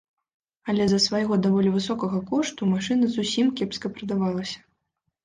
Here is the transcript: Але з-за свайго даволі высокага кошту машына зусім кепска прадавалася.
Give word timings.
Але 0.71 0.83
з-за 0.87 0.99
свайго 1.07 1.33
даволі 1.45 1.73
высокага 1.75 2.19
кошту 2.31 2.69
машына 2.71 3.11
зусім 3.17 3.53
кепска 3.61 3.93
прадавалася. 3.99 4.59